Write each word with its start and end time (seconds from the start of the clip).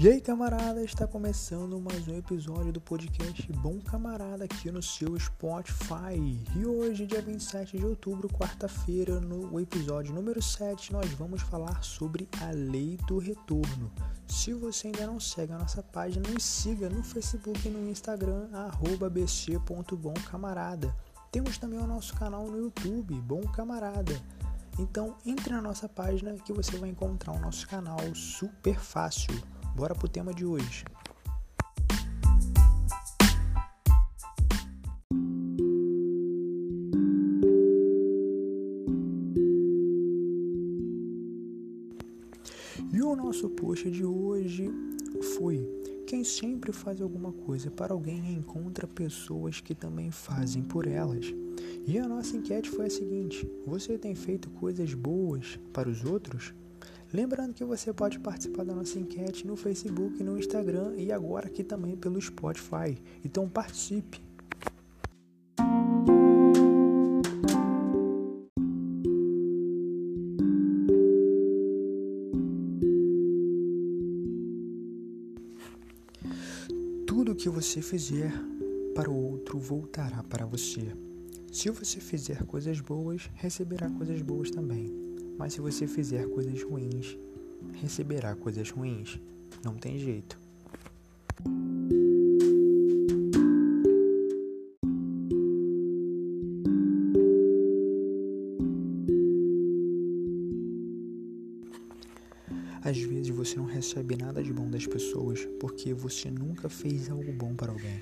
E 0.00 0.08
aí, 0.08 0.20
camarada, 0.20 0.82
está 0.82 1.06
começando 1.06 1.78
mais 1.78 2.08
um 2.08 2.16
episódio 2.16 2.72
do 2.72 2.80
podcast 2.80 3.52
Bom 3.52 3.78
Camarada 3.78 4.44
aqui 4.44 4.68
no 4.68 4.82
seu 4.82 5.16
Spotify. 5.20 6.18
E 6.56 6.66
hoje, 6.66 7.06
dia 7.06 7.22
27 7.22 7.78
de 7.78 7.86
outubro, 7.86 8.28
quarta-feira, 8.28 9.20
no 9.20 9.60
episódio 9.60 10.12
número 10.12 10.42
7, 10.42 10.92
nós 10.92 11.08
vamos 11.12 11.42
falar 11.42 11.84
sobre 11.84 12.28
a 12.40 12.50
lei 12.50 12.98
do 13.06 13.18
retorno. 13.18 13.92
Se 14.26 14.52
você 14.52 14.88
ainda 14.88 15.06
não 15.06 15.20
segue 15.20 15.52
a 15.52 15.58
nossa 15.58 15.84
página, 15.84 16.28
nos 16.28 16.42
siga 16.42 16.88
no 16.88 17.04
Facebook 17.04 17.68
e 17.68 17.70
no 17.70 17.88
Instagram, 17.88 18.48
bc.bomcamarada. 19.10 20.92
Temos 21.30 21.58
também 21.58 21.78
o 21.78 21.86
nosso 21.86 22.14
canal 22.14 22.48
no 22.48 22.58
YouTube, 22.58 23.14
Bom 23.20 23.42
Camarada. 23.42 24.20
Então, 24.78 25.16
entre 25.24 25.52
na 25.52 25.62
nossa 25.62 25.88
página 25.88 26.34
que 26.34 26.52
você 26.52 26.76
vai 26.76 26.88
encontrar 26.88 27.32
o 27.32 27.38
nosso 27.38 27.68
canal 27.68 27.98
super 28.14 28.80
fácil. 28.80 29.40
Bora 29.74 29.94
pro 29.94 30.06
tema 30.06 30.34
de 30.34 30.44
hoje. 30.44 30.84
E 42.92 43.02
o 43.02 43.16
nosso 43.16 43.48
post 43.48 43.90
de 43.90 44.04
hoje 44.04 44.70
foi: 45.36 45.66
quem 46.06 46.22
sempre 46.22 46.72
faz 46.72 47.00
alguma 47.00 47.32
coisa 47.32 47.70
para 47.70 47.94
alguém 47.94 48.34
encontra 48.34 48.86
pessoas 48.86 49.60
que 49.60 49.74
também 49.74 50.10
fazem 50.10 50.62
por 50.62 50.86
elas. 50.86 51.34
E 51.86 51.98
a 51.98 52.06
nossa 52.06 52.36
enquete 52.36 52.68
foi 52.68 52.86
a 52.86 52.90
seguinte: 52.90 53.50
você 53.66 53.96
tem 53.96 54.14
feito 54.14 54.50
coisas 54.50 54.92
boas 54.92 55.58
para 55.72 55.88
os 55.88 56.04
outros? 56.04 56.52
Lembrando 57.12 57.52
que 57.52 57.62
você 57.62 57.92
pode 57.92 58.18
participar 58.18 58.64
da 58.64 58.74
nossa 58.74 58.98
enquete 58.98 59.46
no 59.46 59.54
Facebook, 59.54 60.22
no 60.22 60.38
Instagram 60.38 60.94
e 60.96 61.12
agora 61.12 61.46
aqui 61.46 61.62
também 61.62 61.94
pelo 61.94 62.18
Spotify. 62.18 62.96
Então 63.22 63.46
participe! 63.50 64.18
Tudo 77.06 77.36
que 77.36 77.50
você 77.50 77.82
fizer 77.82 78.32
para 78.94 79.10
o 79.10 79.32
outro 79.32 79.58
voltará 79.58 80.22
para 80.22 80.46
você. 80.46 80.96
Se 81.52 81.68
você 81.68 82.00
fizer 82.00 82.42
coisas 82.44 82.80
boas, 82.80 83.28
receberá 83.34 83.90
coisas 83.90 84.22
boas 84.22 84.50
também. 84.50 85.11
Mas 85.42 85.54
se 85.54 85.60
você 85.60 85.88
fizer 85.88 86.28
coisas 86.28 86.62
ruins, 86.62 87.18
receberá 87.80 88.32
coisas 88.36 88.70
ruins. 88.70 89.18
Não 89.64 89.74
tem 89.74 89.98
jeito. 89.98 90.38
Às 102.84 102.98
vezes 102.98 103.30
você 103.30 103.56
não 103.56 103.64
recebe 103.64 104.16
nada 104.16 104.40
de 104.40 104.52
bom 104.52 104.70
das 104.70 104.86
pessoas 104.86 105.44
porque 105.58 105.92
você 105.92 106.30
nunca 106.30 106.68
fez 106.68 107.10
algo 107.10 107.32
bom 107.32 107.52
para 107.56 107.72
alguém. 107.72 108.00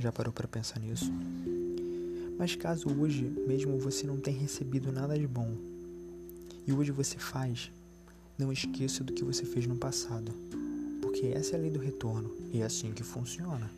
Já 0.00 0.10
parou 0.10 0.32
para 0.32 0.48
pensar 0.48 0.80
nisso? 0.80 1.12
Mas 2.36 2.56
caso 2.56 2.88
hoje 3.00 3.22
mesmo 3.46 3.78
você 3.78 4.04
não 4.04 4.16
tenha 4.16 4.40
recebido 4.40 4.90
nada 4.90 5.16
de 5.16 5.28
bom, 5.28 5.73
e 6.66 6.72
hoje 6.72 6.90
você 6.90 7.18
faz, 7.18 7.70
não 8.38 8.52
esqueça 8.52 9.04
do 9.04 9.12
que 9.12 9.24
você 9.24 9.44
fez 9.44 9.66
no 9.66 9.76
passado, 9.76 10.32
porque 11.00 11.26
essa 11.26 11.54
é 11.54 11.58
a 11.58 11.62
lei 11.62 11.70
do 11.70 11.78
retorno 11.78 12.30
e 12.52 12.60
é 12.60 12.64
assim 12.64 12.92
que 12.92 13.02
funciona. 13.02 13.70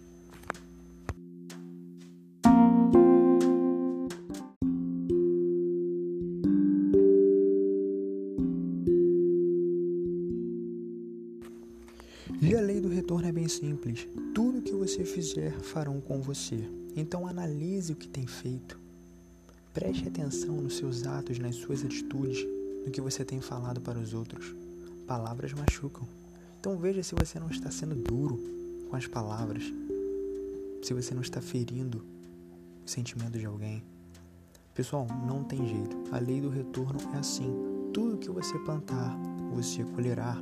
E 12.41 12.55
a 12.55 12.61
lei 12.61 12.81
do 12.81 12.89
retorno 12.89 13.27
é 13.27 13.33
bem 13.33 13.49
simples. 13.49 14.07
Tudo 14.33 14.63
que 14.63 14.73
você 14.73 15.05
fizer 15.05 15.53
farão 15.61 16.01
com 16.01 16.21
você. 16.21 16.59
Então 16.95 17.27
analise 17.27 17.93
o 17.93 17.97
que 17.97 18.07
tem 18.07 18.27
feito. 18.27 18.79
Preste 19.73 20.07
atenção 20.07 20.61
nos 20.61 20.77
seus 20.77 21.07
atos, 21.07 21.39
nas 21.39 21.57
suas 21.57 21.85
atitudes 21.85 22.47
no 22.87 22.93
que 22.93 23.01
você 23.01 23.25
tem 23.25 23.41
falado 23.41 23.81
para 23.81 23.99
os 23.99 24.15
outros. 24.15 24.55
Palavras 25.09 25.53
machucam. 25.53 26.07
Então 26.61 26.79
veja 26.79 27.03
se 27.03 27.15
você 27.17 27.39
não 27.41 27.51
está 27.51 27.69
sendo 27.71 27.97
duro 27.97 28.39
com 28.89 28.97
as 28.97 29.09
palavras, 29.09 29.65
se 30.83 30.95
você 30.95 31.13
não 31.13 31.21
está 31.21 31.41
ferindo 31.41 32.05
o 32.85 32.89
sentimento 32.89 33.37
de 33.37 33.45
alguém. 33.45 33.83
Pessoal, 34.73 35.07
não 35.27 35.43
tem 35.43 35.67
jeito. 35.67 35.97
A 36.13 36.19
lei 36.19 36.41
do 36.41 36.49
retorno 36.49 37.01
é 37.15 37.19
assim. 37.19 37.51
Tudo 37.93 38.19
que 38.19 38.31
você 38.31 38.57
plantar, 38.61 39.17
você 39.53 39.83
colherá. 39.83 40.37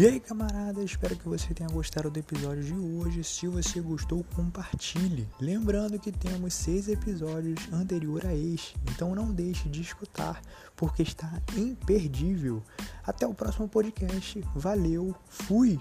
E 0.00 0.06
aí, 0.06 0.18
camarada, 0.18 0.82
espero 0.82 1.14
que 1.14 1.28
você 1.28 1.52
tenha 1.52 1.68
gostado 1.68 2.10
do 2.10 2.18
episódio 2.18 2.64
de 2.64 2.74
hoje. 2.74 3.22
Se 3.22 3.46
você 3.46 3.82
gostou, 3.82 4.24
compartilhe. 4.34 5.28
Lembrando 5.38 5.98
que 5.98 6.10
temos 6.10 6.54
seis 6.54 6.88
episódios 6.88 7.70
anterior 7.70 8.24
a 8.24 8.34
este, 8.34 8.74
então 8.90 9.14
não 9.14 9.30
deixe 9.30 9.68
de 9.68 9.82
escutar, 9.82 10.40
porque 10.74 11.02
está 11.02 11.30
imperdível. 11.54 12.62
Até 13.06 13.26
o 13.26 13.34
próximo 13.34 13.68
podcast. 13.68 14.42
Valeu, 14.54 15.14
fui! 15.28 15.78